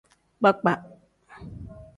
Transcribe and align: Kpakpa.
Kpakpa. 0.39 0.73